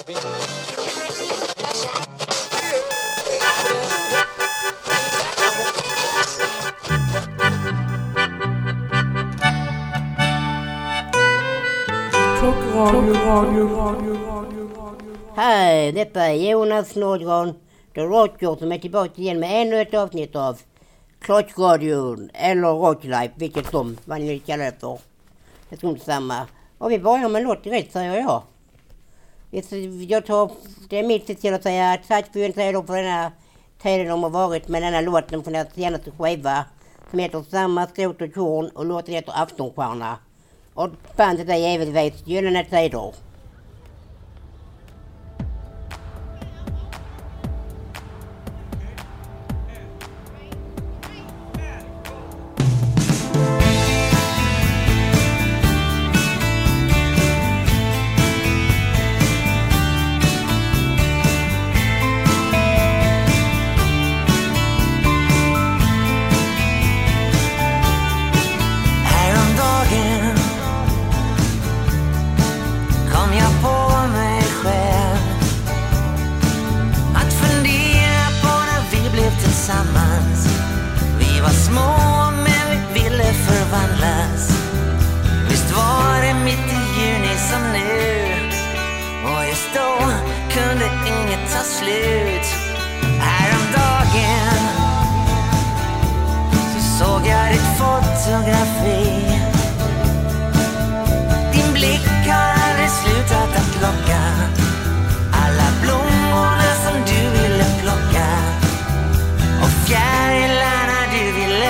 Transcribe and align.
Hej, 0.00 0.16
detta 15.92 16.20
är 16.20 16.32
Jonas 16.32 16.96
Nordgren, 16.96 17.54
The 17.94 18.00
Rocker, 18.00 18.56
som 18.58 18.72
är 18.72 18.78
tillbaka 18.78 19.10
igen 19.14 19.40
med 19.40 19.62
ännu 19.62 19.80
ett 19.80 19.94
avsnitt 19.94 20.36
av 20.36 20.60
Klottradion, 21.20 22.30
eller 22.34 22.68
Rocklife, 22.68 23.32
vilket 23.36 23.70
som, 23.70 23.96
vad 24.04 24.20
ni 24.20 24.38
kallar 24.38 24.64
det 24.64 24.80
för. 24.80 24.98
Jag 25.68 25.80
tror 25.80 25.92
inte 25.92 26.04
samma. 26.04 26.46
Och 26.78 26.90
vi 26.90 26.98
börjar 26.98 27.28
med 27.28 27.42
en 27.42 27.48
låt 27.48 27.64
direkt, 27.64 27.92
säger 27.92 28.16
jag. 28.16 28.42
Jag 29.50 30.26
tar, 30.26 30.50
det 30.88 30.98
är 30.98 31.02
mitt 31.06 31.40
till 31.40 31.54
att 31.54 31.62
säga 31.62 31.98
tack 32.08 32.32
för 32.32 32.40
en 32.40 32.52
trailer 32.52 32.82
för 32.82 32.96
denna 32.96 33.32
tiden 33.82 34.06
de 34.06 34.22
har 34.22 34.30
varit 34.30 34.68
med 34.68 34.82
denna 34.82 35.00
låten 35.00 35.42
från 35.42 35.52
deras 35.52 35.74
senaste 35.74 36.10
skiva 36.10 36.64
som 37.10 37.18
heter 37.18 37.44
Samma 37.50 37.86
skrot 37.86 38.20
och 38.20 38.34
korn 38.34 38.68
och 38.68 38.86
låten 38.86 39.14
heter 39.14 39.32
Aftonstjärna. 39.42 40.18
Och 40.74 40.90
bandet 41.16 41.48
är 41.48 41.56
givetvis 41.56 42.26
Gyllene 42.26 42.64
Tider. 42.64 43.12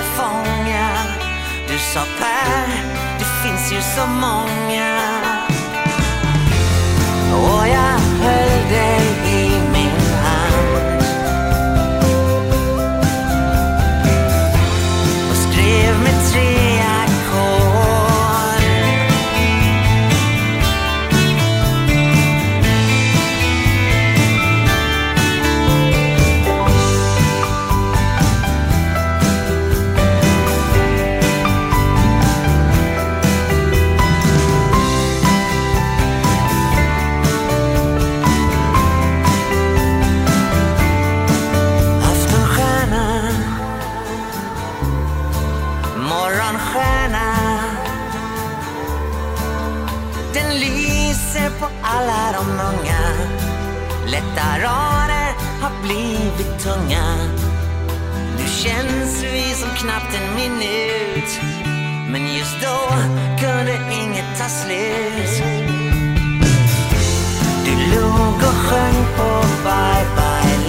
Du 0.01 0.07
fånga. 0.07 0.89
Du 1.69 1.79
sa 1.79 2.01
Per, 2.19 2.67
det 3.19 3.25
finns 3.43 3.73
ju 3.73 3.81
så 3.97 4.07
många. 4.07 5.10
Lätta 54.11 54.59
rader 54.59 55.35
har 55.61 55.83
blivit 55.83 56.59
tunga. 56.63 57.17
Nu 58.37 58.45
känns 58.47 59.23
vi 59.23 59.55
som 59.55 59.71
knappt 59.71 60.15
en 60.15 60.35
minut. 60.35 61.41
Men 62.09 62.35
just 62.35 62.57
då 62.63 62.95
kunde 63.41 63.73
inget 63.73 64.39
ta 64.39 64.49
slut. 64.49 65.43
Du 67.65 67.97
log 67.97 68.35
och 68.35 68.59
sjöng 68.67 69.05
på 69.17 69.45
Bye 69.65 70.07
Bye 70.17 70.60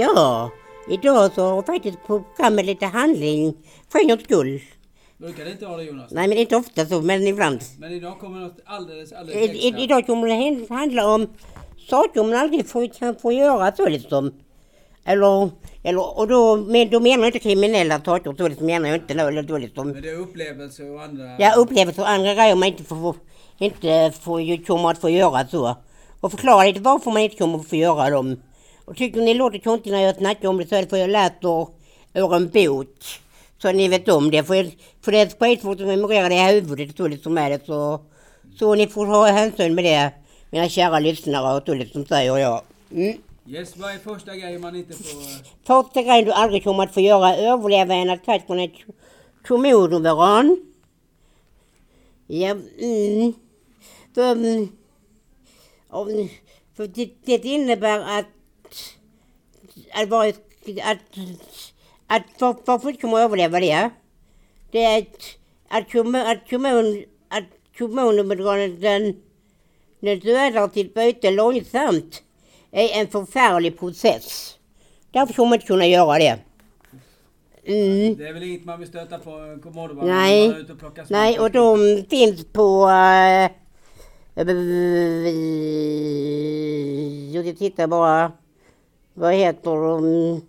Ja, 0.00 0.50
idag 0.88 1.32
så 1.34 1.42
har 1.42 1.62
faktiskt 1.62 1.98
programmet 2.06 2.64
lite 2.64 2.86
handling 2.86 3.54
för 3.92 3.98
en 3.98 4.08
gångs 4.08 4.22
skull. 4.24 4.60
Brukar 5.18 5.44
det 5.44 5.50
inte 5.50 5.66
ha 5.66 5.76
det 5.76 5.84
Jonas? 5.84 6.10
Nej, 6.10 6.28
men 6.28 6.38
inte 6.38 6.56
ofta 6.56 6.86
så, 6.86 7.00
men 7.00 7.26
ibland. 7.26 7.60
Men 7.78 7.92
idag 7.92 8.18
kommer 8.20 8.40
något 8.40 8.58
alldeles, 8.64 9.12
alldeles 9.12 9.50
extra. 9.50 9.78
i, 9.78 9.84
idag 9.84 10.06
kommer 10.06 10.28
det 10.28 10.74
handla 10.74 11.14
om 11.14 11.26
saker 11.88 12.22
man 12.22 12.34
aldrig 12.34 12.66
får, 12.66 12.86
kan 12.98 13.14
få 13.14 13.32
göra 13.32 13.76
så 13.76 13.88
liksom. 13.88 14.32
Eller, 15.04 15.50
eller 15.82 16.18
och 16.18 16.28
då, 16.28 16.56
men 16.56 16.90
då 16.90 17.00
menar 17.00 17.18
jag 17.18 17.28
inte 17.28 17.38
kriminella 17.38 18.00
saker 18.04 18.34
så 18.38 18.48
liksom 18.48 18.66
menar 18.66 18.88
jag 18.88 18.96
inte 18.96 19.14
då, 19.14 19.26
eller 19.26 19.42
då 19.42 19.58
liksom. 19.58 19.88
Men 19.90 20.02
det 20.02 20.10
är 20.10 20.18
upplevelser 20.18 20.94
och 20.94 21.02
andra... 21.02 21.24
Jag 21.38 21.58
upplever 21.58 22.00
och 22.00 22.08
andra 22.08 22.34
grejer 22.34 22.54
man 22.54 22.68
inte 22.68 22.84
får, 22.84 23.16
inte 23.58 24.12
får, 24.20 24.64
kommer 24.66 24.90
att 24.90 24.98
få 24.98 25.10
göra 25.10 25.46
så. 25.46 25.76
Och 26.20 26.30
förklara 26.30 26.64
lite 26.64 26.80
varför 26.80 27.10
man 27.10 27.22
inte 27.22 27.36
kommer 27.36 27.58
att 27.58 27.68
få 27.68 27.76
göra 27.76 28.10
dem. 28.10 28.36
Och 28.90 28.96
tycker 28.96 29.20
ni 29.20 29.34
låter 29.34 29.58
konstigt 29.58 29.92
när 29.92 30.00
jag 30.00 30.16
snackar 30.16 30.48
om 30.48 30.58
det 30.58 30.66
så 30.66 30.74
är 30.74 30.82
det 30.82 30.88
för 30.88 30.96
jag 30.96 31.10
läser 31.10 31.68
ur 32.14 32.34
en 32.34 32.48
bok. 32.48 32.88
Så 33.62 33.72
ni 33.72 33.88
vet 33.88 34.08
om 34.08 34.30
det. 34.30 34.44
För, 34.44 34.70
för 35.00 35.12
det 35.12 35.18
är 35.18 35.28
skitsvårt 35.40 35.80
att 35.80 35.86
memorera 35.86 36.28
det 36.28 36.34
i 36.34 36.52
huvudet 36.52 36.96
så 36.96 37.08
liksom 37.08 37.38
är 37.38 37.50
det 37.50 37.66
så. 37.66 38.00
Så 38.58 38.74
ni 38.74 38.86
får 38.86 39.06
ha 39.06 39.26
hänsyn 39.26 39.74
med 39.74 39.84
det. 39.84 40.12
Mina 40.50 40.68
kära 40.68 40.98
lyssnare 40.98 41.56
och 41.56 41.62
så 41.66 41.74
liksom 41.74 42.06
säger 42.06 42.38
jag. 42.38 42.62
Mm. 42.92 43.18
Yes, 43.46 43.76
vad 43.76 43.94
är 43.94 43.98
första 43.98 44.36
grejen 44.36 44.60
man 44.60 44.76
inte 44.76 44.92
får... 44.92 45.22
Första 45.66 46.02
grejen 46.02 46.24
du 46.24 46.32
aldrig 46.32 46.64
kommer 46.64 46.82
att 46.82 46.94
få 46.94 47.00
göra 47.00 47.36
är 47.36 47.52
överleva 47.52 47.94
en 47.94 48.10
attack 48.10 48.46
från 48.46 48.60
ett 48.60 48.76
komodovaran. 49.46 50.72
Ja, 52.26 52.56
mm. 52.80 53.32
För, 54.14 54.32
mm, 54.32 54.68
för 56.76 56.86
det, 56.86 57.10
det 57.24 57.44
innebär 57.44 58.18
att 58.18 58.26
att, 59.92 60.08
vara, 60.08 60.28
att, 60.28 60.98
att 62.06 62.22
för, 62.38 62.78
för 62.78 62.88
att 62.88 63.00
komma 63.00 63.18
att 63.18 63.24
överleva 63.24 63.60
det. 63.60 63.90
Det 64.70 64.84
är 64.84 64.98
att, 64.98 65.38
att, 65.68 65.92
kommun, 65.92 66.26
att, 66.26 66.50
kommun, 66.50 67.04
att 67.28 67.44
kommunen 67.78 68.28
den, 68.80 69.16
den 70.00 70.18
dödar 70.18 70.68
sitt 70.74 70.94
byte 70.94 71.30
långsamt. 71.30 72.22
är 72.70 73.00
en 73.00 73.08
förfärlig 73.08 73.78
process. 73.78 74.56
Därför 75.12 75.34
kommer 75.34 75.48
man 75.48 75.54
inte 75.54 75.66
kunna 75.66 75.86
göra 75.86 76.18
det. 76.18 76.38
Mm. 77.64 78.16
Det 78.16 78.28
är 78.28 78.32
väl 78.32 78.42
inget 78.42 78.64
man 78.64 78.78
vill 78.78 78.88
stöta 78.88 79.18
på 79.18 79.30
va? 79.94 80.04
Nej. 80.04 80.48
Och 80.48 80.54
Nej, 81.08 81.38
och 81.38 81.50
de 81.50 82.04
finns 82.10 82.44
på... 82.44 82.86
Uh, 82.86 83.50
jag 87.34 87.58
tittar 87.58 87.86
bara. 87.86 88.32
Vad 89.20 89.34
heter 89.34 89.70
de? 89.70 90.42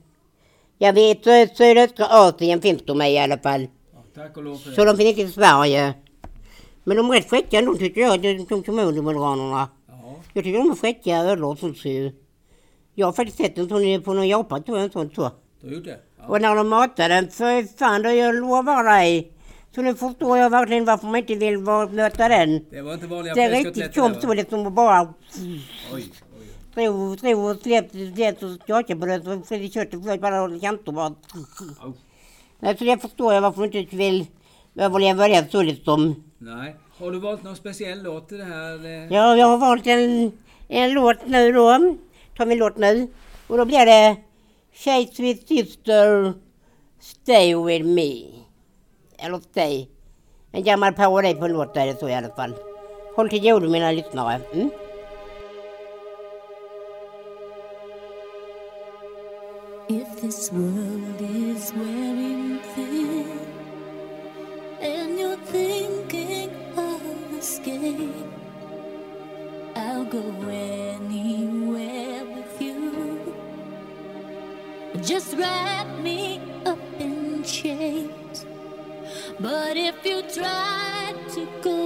Jag 0.78 0.94
vet 0.94 1.28
att 1.28 1.58
sydöstra 1.58 2.06
Asien 2.06 2.62
finns 2.62 2.82
de 2.86 3.02
i 3.02 3.18
alla 3.20 3.38
fall. 3.38 3.68
Ja, 3.94 4.00
tack 4.16 4.38
och 4.38 4.44
lov 4.44 4.58
för 4.58 4.72
Så 4.72 4.82
det. 4.82 4.92
de 4.92 4.98
finns 4.98 5.10
inte 5.10 5.22
i 5.22 5.28
Sverige. 5.28 5.94
Men 6.84 6.98
de 6.98 7.10
är 7.10 7.14
rätt 7.14 7.30
fräcka 7.30 7.60
ändå 7.60 7.76
tycker 7.76 8.02
jag, 8.02 8.22
de, 8.22 8.46
de 8.50 8.64
kommodobulranerna. 8.64 9.70
Ja. 9.88 10.16
Jag 10.34 10.44
tycker 10.44 10.60
de 10.60 10.72
är 10.72 10.76
fräcka 10.76 11.18
ödlor. 11.18 11.58
Jag 12.96 13.08
har 13.08 13.14
faktiskt 13.14 13.38
sett 13.38 13.58
en 13.58 13.70
sån 13.70 14.02
på 14.02 14.14
någon 14.14 14.28
Japan, 14.28 14.64
tror 14.64 14.78
jag, 14.78 14.86
en 14.86 14.92
sån 14.92 15.10
så. 15.16 15.32
Du 15.62 15.68
har 15.68 15.76
gjort 15.76 15.86
det? 15.86 16.00
Ja. 16.20 16.28
Och 16.28 16.42
när 16.42 16.56
de 16.56 16.68
matar 16.70 17.10
den, 17.10 17.28
för 17.28 17.78
fan, 17.78 18.02
då 18.02 18.10
jag 18.10 18.36
lovar 18.36 18.84
dig. 18.84 19.32
Så 19.76 19.82
nu 19.82 19.96
förstår 19.96 20.38
jag 20.38 20.50
verkligen 20.50 20.86
varför 20.86 21.06
man 21.08 21.16
inte 21.16 21.36
vill 21.36 21.58
möta 21.92 22.28
den. 22.30 22.66
Det 22.70 22.82
var 22.82 22.94
inte 22.94 23.08
vanliga 23.08 23.34
Det 23.34 23.42
är 23.42 23.50
riktigt 23.50 23.94
där, 23.94 24.22
så, 24.22 24.34
liksom 24.34 24.66
och 24.66 24.72
bara 24.72 25.14
Oj, 25.94 26.06
släpp, 26.74 27.92
släpp 28.16 28.44
och 28.44 28.50
skaka 28.64 28.96
på 28.96 29.06
det 29.06 29.24
så 29.24 29.42
flyger 29.42 29.70
köttet 29.70 30.04
flöt 30.04 30.22
bara. 30.22 30.38
Au. 30.38 31.94
Nej, 32.60 32.78
så 32.78 32.84
det 32.84 32.98
förstår 32.98 33.34
jag 33.34 33.42
varför 33.42 33.60
man 33.60 33.72
inte 33.72 33.96
vill 33.96 34.26
överleva 34.76 35.28
det 35.28 35.52
så 35.52 35.62
liksom. 35.62 36.24
Nej. 36.38 36.76
Har 37.00 37.12
du 37.12 37.20
valt 37.20 37.44
någon 37.44 37.56
speciell 37.56 38.04
låt 38.04 38.30
till 38.30 38.38
det 38.38 38.44
här? 38.44 38.74
eller? 38.74 39.08
Ja, 39.12 39.36
jag 39.36 39.48
har 39.48 39.58
valt 39.58 39.88
en, 39.88 40.32
en 40.68 40.94
låt 40.94 41.28
nu 41.28 41.52
då. 41.52 41.96
Tar 42.38 42.46
vi 42.46 42.54
en 42.54 42.60
låt 42.60 42.78
nu. 42.78 43.08
Och 43.48 43.58
då 43.58 43.66
blir 43.66 43.86
det 43.86 44.18
Shade 44.74 45.08
Sweet 45.14 45.48
Sister 45.48 46.34
Stay 47.00 47.56
With 47.56 47.86
Me. 47.86 48.24
Eller 49.18 49.40
Stay. 49.40 49.88
En 50.52 50.64
gammal 50.64 50.94
parodi 50.94 51.36
på 51.36 51.46
en 51.46 51.54
låt 51.54 51.78
är 51.78 51.86
det 51.86 52.00
så 52.00 52.10
i 52.10 52.14
alla 52.14 52.30
fall. 52.30 52.54
Håll 53.16 53.30
till 53.30 53.44
godo 53.44 53.70
mina 53.70 53.92
lyssnare. 53.92 54.42
Mm? 54.54 54.70
This 60.32 60.50
world 60.54 61.20
is 61.20 61.74
wearing 61.74 62.60
thin 62.74 63.40
and 64.80 65.20
you're 65.20 65.44
thinking 65.56 66.50
of 66.78 67.02
escape, 67.38 68.32
I'll 69.76 70.06
go 70.06 70.24
anywhere 70.48 72.24
with 72.34 72.62
you. 72.62 73.36
Just 75.02 75.36
wrap 75.36 75.88
me 76.00 76.40
up 76.66 76.80
in 76.98 77.44
chains. 77.44 78.46
But 79.38 79.76
if 79.76 80.06
you 80.06 80.22
try 80.22 81.14
to 81.34 81.48
go 81.62 81.81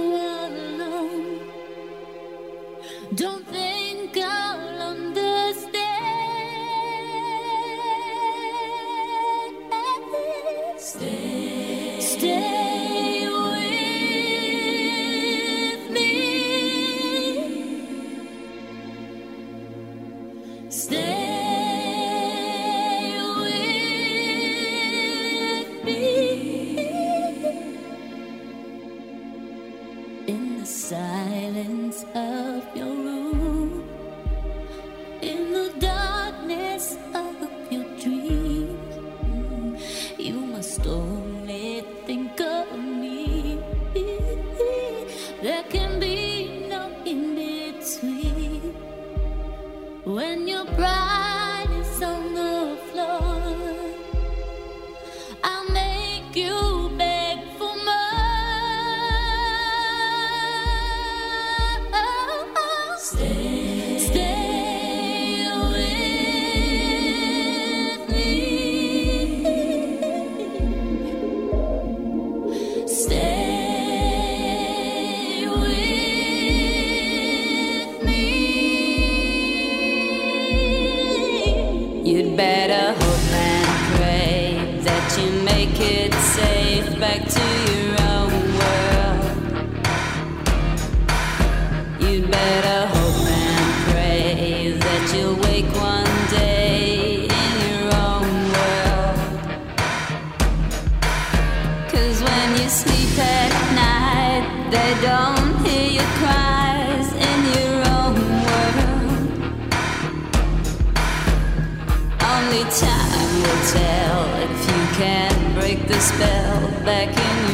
can 114.96 115.54
break 115.54 115.86
the 115.86 116.00
spell 116.00 116.70
back 116.82 117.08
in 117.08 117.45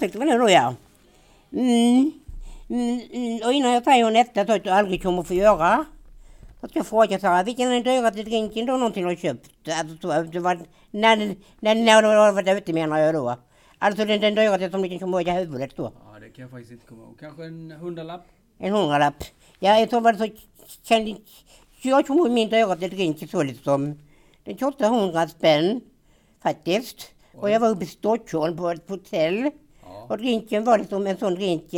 nu 0.00 0.38
då 0.38 0.50
ja. 0.50 0.74
Mm. 1.52 2.12
Mm, 2.68 3.00
mm. 3.12 3.40
Och 3.44 3.52
innan 3.52 3.72
jag 3.72 3.84
säger 3.84 4.10
nästa 4.10 4.46
så 4.46 4.52
att 4.52 4.64
du 4.64 4.70
aldrig 4.70 5.02
kommer 5.02 5.22
få 5.22 5.34
göra. 5.34 5.84
Då 6.60 6.68
ska 6.68 6.78
jag 6.78 6.86
fråga 6.86 7.18
så 7.18 7.26
här, 7.26 7.44
vilken 7.44 7.68
är 7.68 7.72
den 7.72 7.82
dyraste 7.82 8.22
drinken 8.22 8.66
du 8.66 8.72
någonsin 8.72 9.04
har 9.04 9.14
köpt? 9.14 9.50
Alltså, 9.68 9.96
så, 9.96 10.22
det 10.22 10.40
var, 10.40 10.58
när, 10.90 11.16
när, 11.60 11.74
när 11.74 12.02
du 12.02 12.08
har 12.08 12.32
varit 12.32 12.48
ute 12.48 12.72
menar 12.72 12.98
jag 12.98 13.14
då. 13.14 13.36
Alltså 13.78 14.04
den, 14.04 14.20
den 14.20 14.34
dyraste 14.34 14.70
som 14.70 14.82
du 14.82 14.88
kan 14.88 14.98
komma 14.98 15.20
ihåg 15.20 15.28
i 15.28 15.30
huvudet 15.30 15.76
då. 15.76 15.82
Ja, 15.82 16.20
det 16.20 16.28
kan 16.28 16.42
jag 16.42 16.50
faktiskt 16.50 16.72
inte 16.72 16.86
komma 16.86 17.02
ihåg. 17.02 17.20
Kanske 17.20 17.44
en 17.44 17.70
hundralapp? 17.70 18.26
En 18.58 18.72
hundralapp. 18.72 19.24
Ja, 19.58 19.78
jag 19.78 19.90
tror 19.90 20.00
var 20.00 20.12
det 20.12 20.18
så 20.18 20.28
kände, 20.82 21.16
jag 21.82 22.06
kommer 22.06 22.20
ihåg 22.20 22.30
min 22.30 22.48
dyraste 22.48 22.88
drink 22.88 23.30
så 23.30 23.42
liksom. 23.42 23.98
Den 24.44 24.56
kostade 24.56 24.96
100 24.96 25.28
spänn 25.28 25.80
faktiskt. 26.42 27.10
Och 27.34 27.50
jag 27.50 27.60
var 27.60 27.68
uppe 27.68 27.84
i 27.84 27.86
Stockholm 27.86 28.56
på 28.56 28.70
ett 28.70 28.88
hotell. 28.88 29.50
Och 30.08 30.18
drinken 30.18 30.64
var 30.64 30.78
liksom 30.78 31.06
en 31.06 31.16
sån 31.16 31.34
drink 31.34 31.74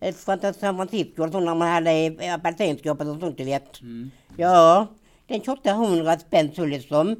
ett 0.00 0.16
från 0.16 0.54
San 0.54 0.76
Francisco, 0.76 1.30
sån 1.30 1.44
när 1.44 1.54
man 1.54 1.68
hade 1.68 2.16
apelsinskåpet 2.34 3.06
och 3.06 3.20
sånt 3.20 3.38
du 3.38 3.44
vet. 3.44 3.80
Mm. 3.80 4.10
Ja, 4.36 4.86
den 5.26 5.40
kostade 5.40 5.70
100 5.70 6.18
spänn 6.18 6.50
så 6.56 6.64
liksom. 6.64 7.16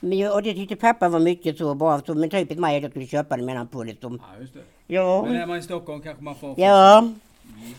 Men, 0.00 0.32
och 0.32 0.42
det 0.42 0.54
tyckte 0.54 0.76
pappa 0.76 1.08
var 1.08 1.18
mycket 1.20 1.58
så 1.58 1.74
bra, 1.74 2.00
så 2.06 2.14
men 2.14 2.30
typiskt 2.30 2.60
mig 2.60 2.76
att 2.76 2.82
jag 2.82 2.90
skulle 2.90 3.06
köpa 3.06 3.36
den 3.36 3.46
menar 3.46 3.58
han 3.58 3.68
på 3.68 3.82
liksom. 3.82 4.22
Ja, 4.22 4.40
just 4.40 4.54
det. 4.54 4.60
Ja. 4.86 5.24
Men 5.26 5.36
är 5.36 5.46
man 5.46 5.58
i 5.58 5.62
Stockholm 5.62 6.02
kanske 6.02 6.24
man 6.24 6.34
får... 6.34 6.54
Ja. 6.60 7.08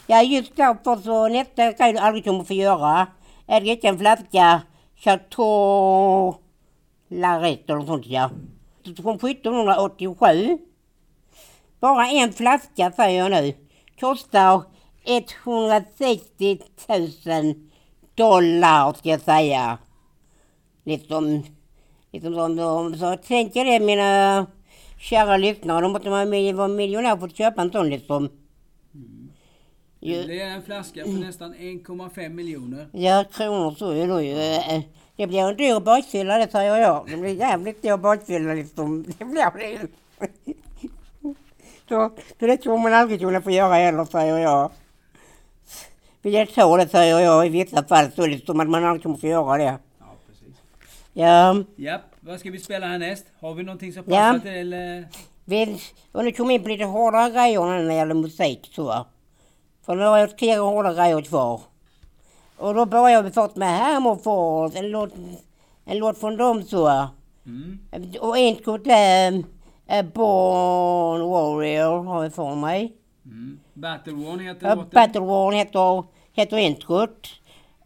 Ja, 0.08 0.24
just 0.24 0.56
därför 0.56 0.96
så 0.96 1.28
nästa 1.28 1.72
grej 1.72 1.94
du 1.94 2.00
aldrig 2.00 2.24
kommer 2.24 2.44
få 2.44 2.54
göra 2.54 3.08
är 3.48 3.58
att 3.58 3.64
dricka 3.64 3.88
en 3.88 4.00
flaska 4.00 4.62
Chateau 4.96 6.36
Larette 7.08 7.74
eller 7.74 7.76
något 7.76 7.88
sånt 7.88 8.06
ja. 8.06 8.30
Från 9.02 9.16
1787. 9.16 10.58
Bara 11.84 12.08
en 12.08 12.34
flaska 12.34 12.92
säger 12.92 13.20
jag 13.24 13.32
nu. 13.32 13.54
Kostar 14.00 14.64
160 15.06 16.60
000 17.26 17.54
dollar 18.16 18.94
ska 18.94 19.10
jag 19.10 19.22
säga. 19.22 19.78
Liksom, 20.84 21.44
liksom 22.12 22.34
som 22.34 22.56
de, 22.56 22.96
så 22.98 23.18
tänk 23.28 23.56
er 23.56 23.66
det 23.66 23.86
mina 23.86 24.46
kära 25.00 25.38
lyssnare. 25.38 25.82
Då 25.82 25.90
måste 25.90 26.10
man 26.10 26.56
vara 26.56 26.68
miljonär 26.68 27.18
för 27.18 27.28
att 27.28 27.38
köpa 27.38 27.62
en 27.62 27.72
sån 27.72 27.90
liksom. 27.90 28.30
Ju- 30.00 30.24
Det 30.24 30.42
är 30.42 30.48
en 30.50 30.62
flaska 30.64 31.04
för 31.04 31.12
nästan 31.12 31.54
1,5 31.56 32.30
miljoner. 32.30 32.88
Ja, 32.92 33.24
kronor 33.34 33.72
så 33.78 33.90
är 33.92 34.08
det 34.08 34.24
ju. 34.24 34.38
eh, 34.76 34.82
Det 35.16 35.28
blir 35.28 35.40
en 35.40 35.58
dyr 35.58 35.80
bakfylla 35.80 36.38
det 36.38 36.52
säger 36.52 36.78
jag. 36.78 37.06
Det 37.10 37.18
blir 37.18 37.36
jävligt 37.36 37.82
dyr 37.82 37.98
bakfylla 37.98 38.54
liksom. 38.54 39.04
Det 39.20 39.26
blir 39.26 39.52
det 39.58 39.88
så 41.90 42.12
det 42.38 42.58
tror 42.58 42.78
man 42.78 42.94
aldrig 42.94 43.20
kunna 43.20 43.42
få 43.42 43.52
göra 43.52 43.74
heller 43.74 44.06
säger 44.06 44.38
jag. 44.38 44.72
Det 46.22 46.30
det 46.78 46.90
säger 46.90 47.20
jag 47.20 47.46
i 47.46 47.50
vissa 47.50 47.84
fall 47.84 48.12
så 48.12 48.26
liksom 48.26 48.60
att 48.60 48.70
man 48.70 48.86
aldrig 48.86 49.04
kommer 49.04 49.18
få 49.18 49.28
göra 49.28 49.58
det. 49.58 49.78
Ja, 50.00 50.06
precis. 50.28 50.56
Ja, 51.14 51.64
Japp, 51.76 52.02
vad 52.20 52.40
ska 52.40 52.52
vi 52.52 52.60
spela 52.60 52.88
härnäst? 52.88 53.26
Har 53.40 53.54
vi 53.54 53.64
någonting 53.64 53.94
som 53.94 54.04
Ja. 54.08 54.14
passar 54.34 54.40
till... 54.40 54.74
Eh... 54.74 54.80
vi, 55.46 55.82
och 56.12 56.26
nu 56.26 56.32
kom 56.32 56.52
in 56.52 56.64
på 56.64 56.70
lite 56.70 56.84
hårdare 56.84 57.30
grejer 57.32 57.66
när 57.66 57.84
det 57.84 57.94
gäller 57.94 58.14
musik 58.16 58.70
så. 58.76 59.06
För 59.86 59.96
nu 59.96 60.04
har 60.04 60.18
jag 60.18 60.38
tre 60.38 60.58
hårda 60.58 60.94
grejer 60.94 61.22
kvar. 61.22 61.62
Och 62.58 62.74
då 62.74 62.86
börjar 62.86 63.24
vi 63.24 63.32
först 63.32 63.56
med 63.56 63.80
Hammerfalls, 63.80 64.76
en 64.76 64.92
låt, 64.92 65.14
en 65.86 65.98
låt 65.98 66.18
från 66.18 66.38
dem 66.38 66.64
så. 66.64 67.08
Mm. 67.46 67.80
Och 68.20 68.38
introt 68.38 68.88
är 68.88 69.32
äh, 69.32 69.40
Born 69.88 71.22
Warrior 71.30 72.04
har 72.04 72.24
jag 72.24 72.34
för 72.34 72.56
mig. 72.56 72.94
Mm. 73.26 73.60
Battleworn 73.74 74.40
heter 74.40 74.68
Ja, 74.68 74.76
låten. 74.76 74.90
Battle 74.94 75.22
War 75.22 75.52
heter, 75.52 76.04
heter 76.34 76.58
introt. 76.58 77.28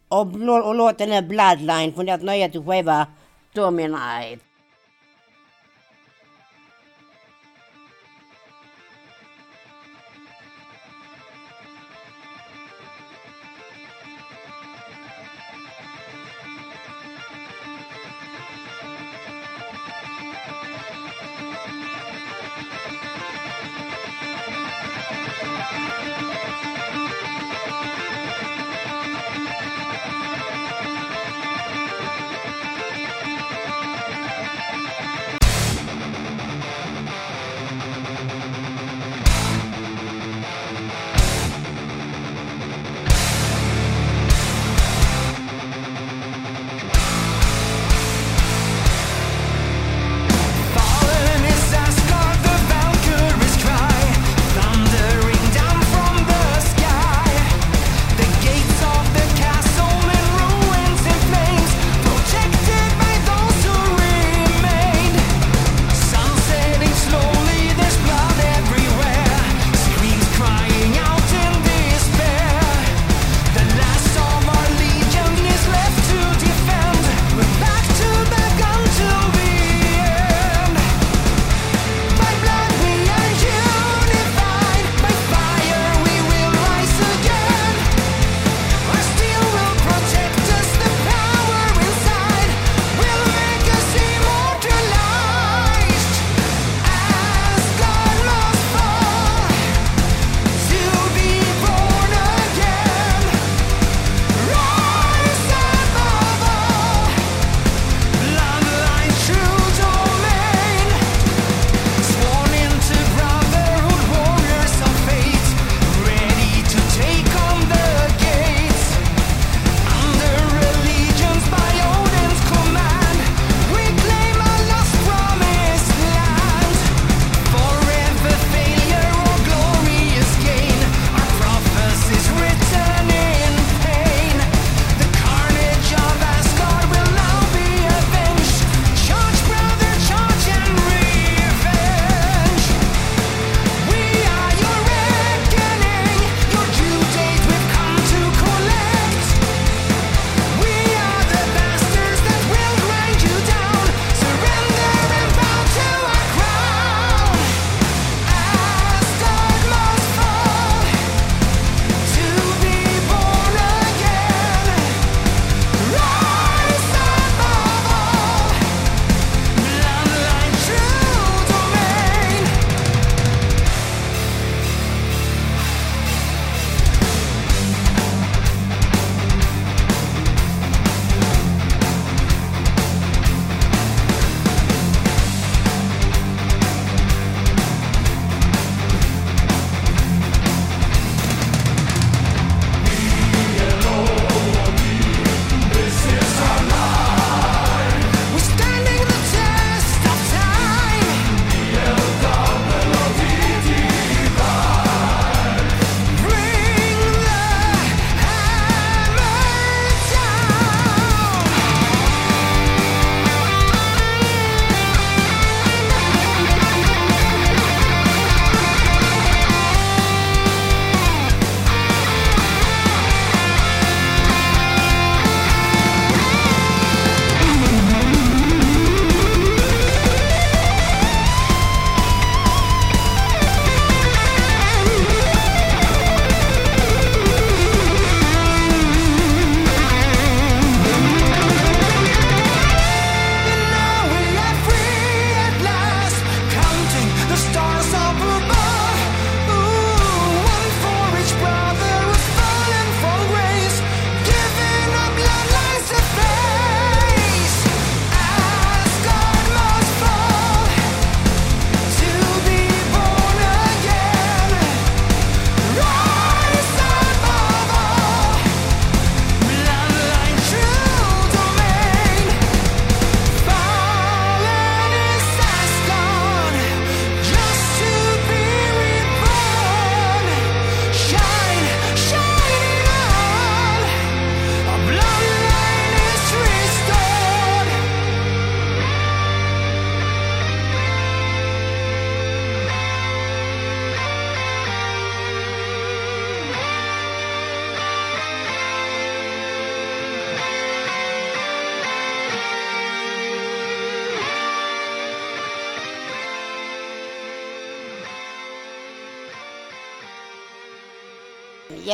Och, 0.07 0.27
och 0.67 0.75
låten 0.75 1.11
är 1.11 1.21
Bloodline 1.21 1.93
från 1.93 2.05
deras 2.05 2.21
nya 2.21 2.49
skiva 2.49 3.07
Dominate. 3.53 4.46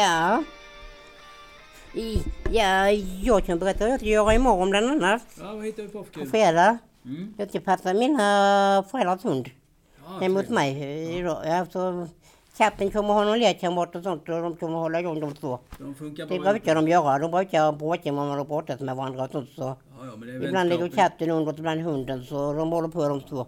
Ja. 0.04 0.44
Ja, 2.52 2.92
jag 3.22 3.46
kan 3.46 3.60
berätta 3.60 3.84
vad 3.84 3.94
jag 3.94 4.00
ska 4.00 4.10
göra 4.10 4.34
imorgon 4.34 4.70
bland 4.70 4.90
annat. 4.92 5.22
Ja, 5.40 5.54
vad 5.56 5.66
hittar 5.66 5.84
vi 5.84 5.90
på 5.90 6.04
för 6.04 6.20
På 6.20 6.26
fredag. 6.26 6.78
Mm. 7.06 7.34
Jag 7.38 7.50
ska 7.50 7.60
passa 7.60 7.94
mina 7.94 8.84
föräldrars 8.92 9.24
hund 9.24 9.50
Ja, 10.06 10.20
hemma 10.22 10.44
mig. 10.50 10.72
idag. 11.18 11.42
Ja, 11.46 11.66
så 11.72 12.08
katten 12.58 12.92
kommer 12.92 13.14
ha 13.14 13.24
någon 13.24 13.40
lekkamrat 13.40 13.96
och 13.96 14.04
sånt 14.04 14.30
och 14.30 14.42
de 14.42 14.56
kommer 14.56 14.78
hålla 14.78 15.00
igång 15.00 15.20
de 15.20 15.34
två. 15.36 15.60
De 15.78 15.96
funkar 15.96 16.26
Det 16.26 16.40
brukar 16.40 16.76
de 16.76 16.88
göra. 16.88 17.20
De 17.20 17.32
brukar 17.32 17.72
bråka 17.72 18.12
när 18.12 18.12
man 18.12 18.38
har 18.38 18.46
pratat 18.46 18.80
med 18.80 18.96
varandra 18.96 19.24
och 19.24 19.32
sånt. 19.32 19.50
Så. 19.56 19.62
Ja, 19.62 19.78
ja, 20.02 20.46
Ibland 20.48 20.70
ligger 20.70 20.90
katten 20.90 21.30
under 21.30 21.54
och 21.54 21.60
ibland 21.60 21.82
hunden 21.82 22.24
så 22.24 22.54
de 22.54 22.72
håller 22.72 22.88
på 22.88 23.10
de 23.10 23.22
två. 23.22 23.46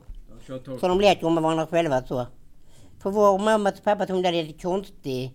Tork. 0.48 0.80
Så 0.80 0.88
de 0.88 1.00
leker 1.00 1.30
med 1.30 1.44
varandra 1.44 1.68
själva 1.68 2.02
så. 2.02 2.28
För 3.02 3.12
vår 3.12 3.40
mammas 3.40 3.82
pappas 3.82 4.10
hund 4.10 4.26
är 4.26 4.32
lite 4.32 4.62
konstig. 4.62 5.34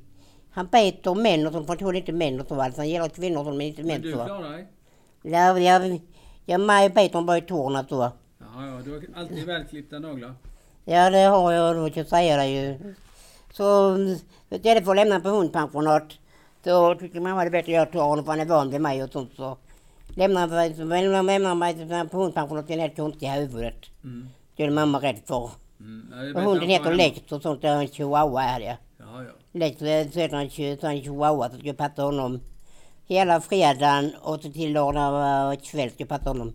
Han 0.52 0.66
biter 0.66 1.14
män 1.14 1.46
och 1.46 1.52
sånt, 1.52 1.66
för 1.66 1.72
han 1.72 1.78
tål 1.78 1.96
inte 1.96 2.12
män 2.12 2.40
och 2.40 2.48
så 2.48 2.60
alltså. 2.60 2.80
Han 2.80 2.88
gillar 2.88 3.08
kvinnor 3.08 3.44
som 3.44 3.56
men 3.56 3.66
inte 3.66 3.82
Men 3.82 3.88
män 3.92 4.02
du 4.02 4.12
så. 4.12 4.24
klarar 4.24 4.50
dig? 4.50 4.66
Ja, 5.22 5.58
jag, 5.58 6.00
jag 6.46 6.60
mig 6.60 6.88
biter 6.88 7.14
hon 7.14 7.26
bara 7.26 7.38
i 7.38 7.40
tårna 7.40 7.84
så. 7.88 8.12
Ja, 8.38 8.66
ja, 8.66 8.80
du 8.84 8.92
har 8.92 9.02
alltid 9.20 9.46
välklippta 9.46 9.98
naglar. 9.98 10.34
Ja, 10.84 11.10
det 11.10 11.18
har 11.18 11.52
jag 11.52 11.76
då, 11.76 11.88
jag 11.94 12.06
säga 12.06 12.36
det 12.36 12.46
ju. 12.46 12.94
Så 13.52 13.96
istället 14.50 14.84
för 14.84 14.90
att 14.90 14.96
lämna 14.96 15.20
på 15.20 15.28
hundpensionat 15.28 16.12
så 16.64 16.94
tycker 16.94 17.20
mamma 17.20 17.44
det 17.44 17.48
är 17.48 17.50
bättre 17.50 17.72
att 17.72 17.78
jag 17.78 17.92
tar 17.92 18.08
honom 18.08 18.24
för 18.24 18.32
han 18.32 18.40
är 18.40 18.44
van 18.44 18.70
vid 18.70 18.80
mig 18.80 19.02
och 19.02 19.12
sånt 19.12 19.30
så. 19.36 19.56
Lämnar 20.16 20.48
så 20.74 20.84
lämnar 20.84 21.54
mig 21.54 22.08
på 22.08 22.16
hundpensionat 22.16 22.66
till 22.66 22.74
en 22.74 22.80
helt 22.80 22.96
konstig 22.96 23.26
i 23.26 23.30
huvudet. 23.30 23.76
Mm. 24.04 24.28
Det 24.56 24.64
är 24.64 24.70
mamma 24.70 24.98
rädd 24.98 25.18
för. 25.26 25.50
Mm. 25.80 26.12
Ja, 26.34 26.40
Och 26.40 26.42
hunden 26.42 26.68
heter 26.68 26.94
Lex 26.94 27.32
och 27.32 27.42
sånt, 27.42 27.62
det 27.62 27.68
är 27.68 27.80
en 27.80 27.88
chihuahua 27.88 28.42
är 28.42 28.60
det. 28.60 28.78
Ja, 29.12 29.22
ja. 29.22 29.70
Så 29.78 30.20
är 30.20 30.32
han 30.32 30.50
chihuahua 31.00 31.50
så 31.50 31.56
jag 31.62 31.76
patta 31.76 32.02
honom 32.02 32.40
hela 33.06 33.40
fredagen 33.40 34.14
och 34.22 34.42
så 34.42 34.52
till 34.52 34.72
lördag 34.72 35.52
eh, 35.52 35.58
kväll 35.60 35.90
ska 35.90 36.02
jag 36.02 36.08
patta 36.08 36.30
honom. 36.30 36.52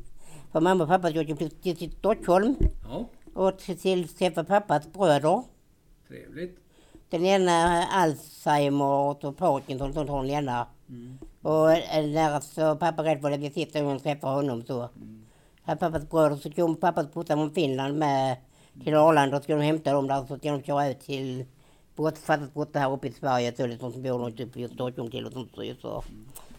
För 0.51 0.61
mamma 0.61 0.83
och 0.83 0.89
pappa 0.89 1.09
åka 1.09 1.35
till 1.35 1.75
till 1.75 1.91
Stockholm 1.91 2.55
Ja, 2.89 3.05
och 3.33 3.57
till, 3.57 4.07
träffa 4.07 4.43
pappas 4.43 4.93
bröder. 4.93 5.43
trevligt. 6.07 6.59
Den 7.09 7.25
ena 7.25 7.83
Alzheimer 7.83 8.85
och 8.85 9.37
Parkinson, 9.37 9.93
sånt 9.93 10.09
har 10.09 10.21
den 10.23 10.31
ena. 10.31 10.67
Mm. 10.89 11.17
Och 11.41 11.71
eh, 11.71 12.05
när 12.05 12.39
så 12.39 12.75
pappa 12.75 13.03
rädd 13.03 13.21
för 13.21 13.29
det 13.29 13.37
blir 13.37 13.49
sista 13.49 13.81
gången 13.81 13.99
träffar 13.99 14.33
honom 14.33 14.63
så. 14.63 14.79
Mm. 14.81 15.25
Här 15.63 15.75
pappas 15.75 16.09
bröder 16.09 16.35
så 16.35 16.51
kom 16.51 16.75
pappas 16.75 17.13
brorsa 17.13 17.33
från 17.33 17.51
Finland 17.51 17.97
med 17.97 18.37
till 18.83 18.95
Arlanda 18.95 19.37
och 19.37 19.43
ska 19.43 19.55
de 19.55 19.61
hämta 19.61 19.93
dem 19.93 20.07
där 20.07 20.25
så 20.27 20.37
ska 20.37 20.51
de 20.51 20.63
köra 20.63 20.87
ut 20.89 20.99
till 20.99 21.45
båt, 21.95 22.17
fattas 22.17 22.53
båtar 22.53 22.79
här 22.79 22.91
uppe 22.91 23.07
i 23.07 23.11
Sverige 23.11 23.55
så 23.55 23.67
det 23.67 23.73
är 23.73 23.77
som 23.77 24.03
bor 24.03 24.17
något 24.19 24.39
uppe 24.39 24.59
i 24.59 24.67
till 25.11 25.25
och 25.25 25.33
sånt 25.33 25.51
så. 25.81 26.03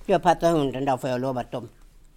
Jag 0.06 0.22
pattar 0.22 0.52
hunden 0.52 0.84
där 0.84 0.96
får 0.96 1.10
jag 1.10 1.20
lovat 1.20 1.50
dem. 1.52 1.68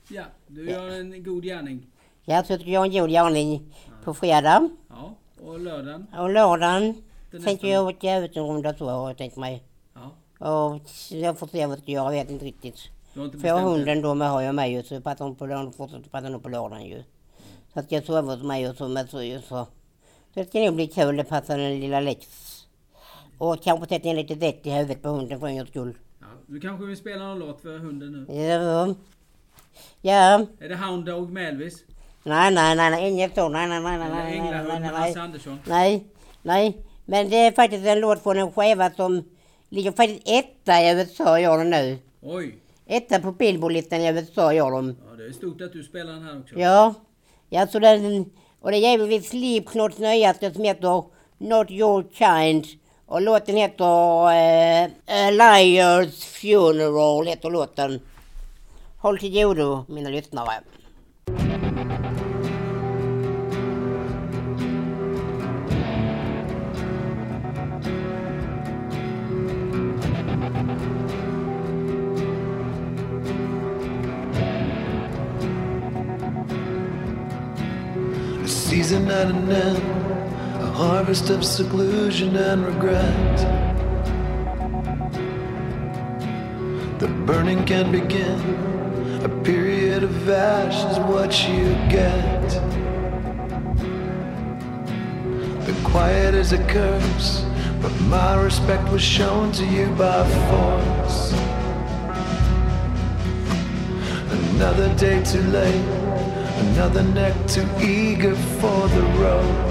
Ja, 0.10 0.24
du 0.48 0.70
gör 0.70 0.90
en 1.00 1.24
god 1.24 1.44
gärning. 1.44 1.88
Jag 2.26 2.46
så 2.46 2.58
ska 2.58 2.70
jag 2.70 2.86
en 2.86 2.92
god 3.02 3.10
gärning 3.10 3.74
på 4.04 4.14
fredag 4.14 4.70
Ja, 4.90 5.14
och 5.46 5.60
lördagen. 5.60 6.08
och 6.18 6.30
lördagen 6.30 6.96
tänkte 7.46 7.68
jag 7.68 7.88
åka 7.88 8.18
ut 8.18 8.38
en 8.38 8.44
runda 8.44 8.74
så 8.74 8.90
har 8.90 9.10
jag 9.10 9.18
tänkt 9.18 9.38
mig. 9.38 9.64
Ja, 10.40 10.48
Och 10.48 10.82
jag 11.10 11.38
får 11.40 11.48
se 11.48 11.66
vad 11.66 11.78
jag 11.78 11.84
ska 11.84 11.92
göra, 11.92 12.16
jag 12.16 12.24
vet 12.24 12.32
inte 12.32 12.46
riktigt. 12.46 12.76
inte 13.16 13.40
För 13.40 13.48
jag 13.48 13.60
hunden 13.60 14.02
då 14.02 14.14
med 14.16 14.30
har 14.30 14.42
jag 14.42 14.56
med 14.56 14.72
ju 14.72 14.84
så 14.84 14.94
jag 14.94 15.04
pattar 15.04 15.26
hon 15.26 15.36
på 15.36 15.46
lördagen 15.46 15.74
fortsätter 15.74 16.10
patta 16.10 16.28
hon 16.30 16.42
på 16.42 16.50
lördagen 16.50 16.86
ju. 16.86 17.04
Så 17.74 17.80
att 17.80 17.92
jag 17.92 18.06
sover 18.06 18.36
hos 18.36 18.44
mig 18.44 18.70
och 18.70 18.76
så 18.76 18.88
med 18.88 19.10
så 19.10 19.24
ju 19.24 19.42
så. 19.42 19.68
Det 20.34 20.46
ska 20.46 20.60
nog 20.60 20.76
bli 20.76 20.88
kul 20.88 21.20
att 21.20 21.30
passa 21.30 21.58
den 21.58 21.80
lilla 21.80 22.00
Lex. 22.00 22.28
Och 23.40 23.64
kanske 23.64 23.88
sätta 23.88 24.10
in 24.10 24.16
lite 24.16 24.36
vett 24.36 24.68
i 24.68 24.72
huvudet 24.72 25.02
på 25.02 25.10
hunden 25.10 25.40
för 25.40 25.48
en 25.48 25.58
gångs 25.58 25.70
skull. 25.70 25.98
Ja, 26.20 26.28
du 26.48 26.60
kanske 26.60 26.86
vill 26.86 26.98
spela 26.98 27.24
någon 27.28 27.40
låt 27.40 27.62
för 27.62 27.78
hunden 27.78 28.12
nu? 28.12 28.36
Ja. 28.36 28.96
Ja. 30.02 30.46
Är 30.60 30.70
det 30.70 30.76
Hound 30.76 31.06
Dog 31.06 31.32
med 31.32 31.50
Elvis? 31.50 31.84
Nej, 32.24 32.54
nej, 32.54 32.76
nej, 32.76 32.92
nej, 32.92 33.10
inget 33.10 33.36
så. 33.36 33.50
Nej, 33.50 33.68
nej, 33.68 33.82
nej, 33.82 33.98
nej, 33.98 34.10
nej, 34.10 34.52
nej, 34.52 34.80
nej, 34.80 34.92
nej, 34.92 35.18
Andersson? 35.18 35.60
nej, 35.68 36.06
nej. 36.42 36.78
Men 37.06 37.30
det 37.30 37.36
är 37.36 37.52
faktiskt 37.52 37.86
en 37.86 38.00
låt 38.00 38.24
från 38.24 38.38
en 38.38 38.52
skiva 38.52 38.92
som 38.92 39.24
ligger 39.70 39.92
faktiskt 39.92 40.22
etta 40.26 40.82
i 40.82 40.94
USA 40.94 41.40
gör 41.40 41.58
den 41.58 41.70
nu. 41.70 41.98
Oj! 42.22 42.56
Etta 42.86 43.20
på 43.20 43.32
Billboardlistan 43.32 44.02
i 44.02 44.10
USA 44.14 44.54
gör 44.54 44.72
de. 44.72 44.96
Ja, 45.10 45.16
det 45.16 45.26
är 45.26 45.32
stort 45.32 45.62
att 45.62 45.74
du 45.74 45.84
spelar 45.84 46.14
den 46.14 46.24
här 46.24 46.40
också. 46.40 46.60
Ja, 46.60 46.94
ja 47.50 47.68
så 47.68 47.80
den, 47.80 48.26
och 48.60 48.72
det 48.72 48.78
är 48.78 48.92
givetvis 48.92 49.30
Slipknots 49.30 50.00
nyaste 50.00 50.54
som 50.54 50.64
heter 50.64 51.04
Not 51.38 51.72
Your 51.72 52.06
Kind. 52.14 52.66
Och 53.10 53.22
låten 53.22 53.58
heter 53.58 53.84
eh, 54.28 55.32
Liar's 55.32 56.26
Funeral, 56.26 57.28
heter 57.28 57.50
låten. 57.50 58.02
Håll 58.98 59.20
till 59.20 59.34
godo 59.34 59.86
mina 59.88 60.10
lyssnare. 60.10 60.52
Season 78.46 79.10
at 79.10 79.26
an 79.26 79.52
end, 79.52 79.99
harvest 80.80 81.30
of 81.30 81.44
seclusion 81.44 82.38
and 82.38 82.66
regret. 82.66 83.38
The 87.00 87.10
burning 87.28 87.66
can 87.66 87.92
begin, 87.92 88.40
a 89.22 89.28
period 89.44 90.04
of 90.04 90.30
ash 90.30 90.90
is 90.90 90.98
what 91.00 91.32
you 91.50 91.66
get. 91.90 92.48
The 95.68 95.76
quiet 95.84 96.34
is 96.34 96.54
a 96.54 96.64
curse, 96.68 97.44
but 97.82 97.94
my 98.04 98.42
respect 98.42 98.90
was 98.90 99.02
shown 99.02 99.52
to 99.60 99.66
you 99.66 99.88
by 99.98 100.24
force. 100.48 101.34
Another 104.54 104.88
day 104.96 105.22
too 105.26 105.44
late, 105.52 105.90
another 106.70 107.04
neck 107.04 107.36
too 107.50 107.68
eager 107.82 108.34
for 108.62 108.88
the 108.88 109.04
road. 109.20 109.69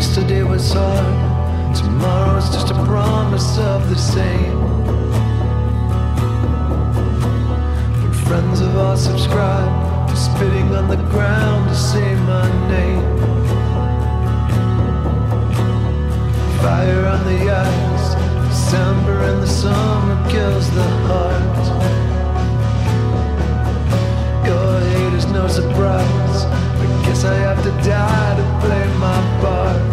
Yesterday 0.00 0.42
was 0.42 0.72
hard, 0.72 1.76
tomorrow's 1.76 2.48
just 2.48 2.70
a 2.70 2.74
promise 2.86 3.58
of 3.58 3.90
the 3.90 3.98
same. 3.98 4.58
But 8.00 8.14
friends 8.26 8.60
have 8.60 8.76
all 8.78 8.96
subscribed 8.96 10.08
to 10.08 10.16
spitting 10.16 10.74
on 10.74 10.88
the 10.88 10.96
ground 11.12 11.68
to 11.68 11.74
say 11.76 12.14
my 12.32 12.48
name. 12.70 13.04
Fire 16.62 17.04
on 17.04 17.22
the 17.26 17.50
ice, 17.50 18.14
December 18.48 19.22
in 19.24 19.40
the 19.42 19.46
summer 19.46 20.30
kills 20.30 20.70
the 20.70 20.88
heart. 21.08 21.64
Your 24.46 24.80
hate 24.80 25.12
is 25.12 25.26
no 25.26 25.46
surprise. 25.46 26.44
I 26.46 27.02
guess 27.04 27.22
I 27.26 27.34
have 27.34 27.62
to 27.64 27.70
die 27.86 28.36
to 28.38 28.66
play 28.66 28.88
my 28.96 29.20
part. 29.42 29.89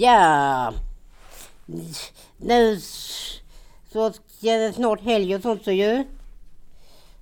Ja. 0.00 0.72
Nu 2.36 2.80
så 3.92 4.06
är 4.42 4.58
det 4.58 4.72
snart 4.72 5.00
helg 5.00 5.34
och 5.34 5.42
sånt 5.42 5.64
så 5.64 5.70
ju. 5.70 6.04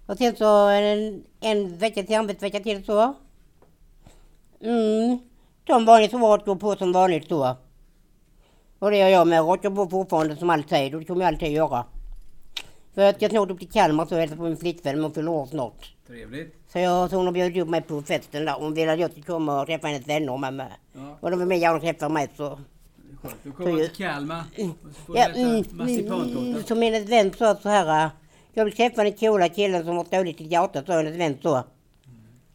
Och 0.06 0.16
sen 0.16 0.36
så 0.36 0.66
är 0.66 0.82
det 0.82 0.88
en, 0.88 1.24
en 1.40 1.78
vecka 1.78 2.02
till 2.02 2.16
arbetsvecka 2.16 2.60
till 2.60 2.84
så. 2.84 3.14
Mm. 4.60 5.18
Som 5.66 5.84
vanligt 5.84 6.10
så 6.10 6.18
var 6.18 6.38
det 6.38 6.44
går 6.44 6.56
på 6.56 6.76
som 6.76 6.92
vanligt 6.92 7.28
så. 7.28 7.56
Och 8.78 8.90
det 8.90 8.96
gör 8.96 9.08
jag 9.08 9.26
med. 9.26 9.38
Jag 9.38 9.62
på 9.76 9.88
fortfarande 9.90 10.36
som 10.36 10.50
alltid 10.50 10.94
och 10.94 11.00
det 11.00 11.06
kommer 11.06 11.20
jag 11.20 11.34
alltid 11.34 11.52
göra. 11.52 11.84
För 12.96 13.02
att 13.10 13.22
jag 13.22 13.30
snart 13.30 13.50
upp 13.50 13.58
till 13.58 13.68
Kalmar 13.70 14.06
så 14.06 14.14
och 14.14 14.20
hälsar 14.20 14.36
på 14.36 14.42
min 14.42 14.56
flickvän, 14.56 15.00
hon 15.02 15.12
fyller 15.12 15.30
år 15.30 15.46
snart. 15.46 15.94
Trevligt. 16.06 16.54
Så, 16.72 16.78
jag, 16.78 17.10
så 17.10 17.16
hon 17.16 17.26
har 17.26 17.32
bjudit 17.32 17.62
upp 17.62 17.68
mig 17.68 17.82
på 17.82 18.02
festen 18.02 18.44
där. 18.44 18.52
Hon 18.52 18.74
ville 18.74 18.92
att 18.92 18.98
jag 19.00 19.10
skulle 19.10 19.26
komma 19.26 19.60
och 19.60 19.66
träffa 19.66 19.86
hennes 19.86 20.08
vänner 20.08 20.36
med 20.38 20.54
mig. 20.54 20.66
Ja, 20.92 21.16
Och 21.20 21.30
de 21.30 21.38
vill 21.38 21.48
med 21.48 21.58
gärna 21.58 21.80
träffa 21.80 22.08
mig 22.08 22.28
så. 22.36 22.58
skönt. 23.22 23.34
Du 23.42 23.52
kommer 23.52 23.76
till 23.88 23.96
Kalmar 23.96 24.42
och 24.58 24.94
så 24.94 25.00
får 25.06 25.14
du 25.14 25.20
Ja, 25.20 25.26
äta 25.28 25.38
mm, 25.40 25.50
mm, 25.54 25.64
marsipantårta. 25.76 26.66
som 26.68 26.82
hennes 26.82 27.08
vän 27.08 27.32
sa 27.38 27.54
så 27.56 27.68
här. 27.68 28.10
Jag 28.54 28.64
vill 28.64 28.76
träffa 28.76 29.04
den 29.04 29.12
coola 29.12 29.48
killen 29.48 29.84
som 29.84 29.96
var 29.96 30.06
dåligt 30.10 30.40
i 30.40 30.44
hjärtat, 30.44 30.86
sa 30.86 30.92
hennes 30.92 31.16
vän 31.16 31.38
så. 31.42 31.64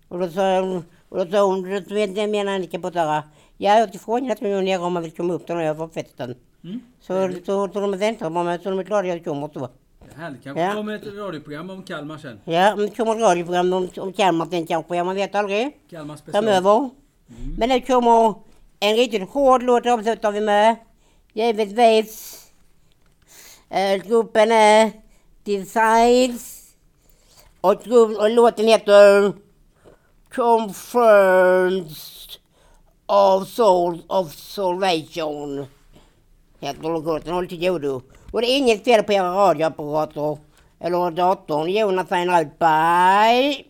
Och 0.07 0.19
då 0.19 0.29
sa 0.29 0.59
hon, 0.61 0.83
och 1.09 1.17
då 1.25 1.31
sa 1.31 1.45
hon, 1.45 1.83
då 2.15 2.27
menar 2.27 2.51
Annika 2.55 2.79
på 2.79 2.91
så 2.91 2.99
här. 2.99 3.23
Ja, 3.57 3.79
jag 3.79 4.01
frågade 4.01 4.33
att 4.33 4.39
hon 4.39 4.65
nere 4.65 4.77
om 4.81 4.93
man 4.93 5.03
vill 5.03 5.11
komma 5.11 5.33
upp 5.33 5.47
där 5.47 5.55
när 5.55 5.63
jag 5.63 5.75
var 5.75 5.87
på 5.87 5.93
festen. 5.93 6.35
Mm. 6.63 6.79
Så, 6.99 7.29
så, 7.45 7.67
så 7.73 7.79
de 7.79 7.97
väntar 7.97 8.25
på 8.29 8.43
mig, 8.43 8.59
så 8.63 8.69
de 8.69 8.79
är 8.79 8.83
glada 8.83 9.07
jag 9.07 9.23
kommer 9.23 9.49
så. 9.53 9.69
Härligt. 10.15 10.43
Kanske 10.43 10.61
Ja. 10.63 10.73
kommer 10.73 10.95
ett 10.95 11.05
radioprogram 11.13 11.69
om 11.69 11.83
Kalmar 11.83 12.17
sen. 12.17 12.39
Ja, 12.45 12.75
men 12.75 12.85
det 12.85 12.95
kommer 12.95 13.15
ett 13.15 13.21
radioprogram 13.21 13.73
om, 13.73 13.89
om 13.97 14.13
Kalmar 14.13 14.45
sen 14.45 14.67
kanske, 14.67 14.95
ja 14.95 15.03
man 15.03 15.15
vet 15.15 15.35
aldrig. 15.35 15.77
Kalmar 15.89 16.15
special. 16.15 16.43
framöver. 16.43 16.89
Men 17.57 17.69
nu 17.69 17.81
kommer 17.81 18.33
en 18.79 18.95
riktigt 18.95 19.29
hård 19.29 19.63
låt 19.63 19.85
avslutar 19.85 20.31
vi 20.31 20.41
med. 20.41 20.75
Givetvis. 21.33 22.37
Eh, 23.69 23.95
gruppen 24.07 24.51
är 24.51 24.91
Designs. 25.43 26.57
Och, 27.61 27.87
och 28.19 28.29
låten 28.29 28.67
heter 28.67 29.33
Confirmed 30.35 31.91
of 33.05 33.47
Soul 33.47 34.01
of 34.07 34.33
Salvation. 34.33 35.65
Heter 36.59 36.81
låten, 36.81 37.33
håll 37.33 37.47
till 37.47 37.59
godo. 37.59 38.01
Och 38.31 38.41
det 38.41 38.47
är 38.47 38.57
inget 38.57 38.83
fel 38.83 39.03
på 39.03 39.13
era 39.13 39.29
radioapparater 39.29 40.37
eller 40.79 41.11
datorn. 41.11 41.69
Jonas 41.69 42.11
Rudberg. 42.11 43.65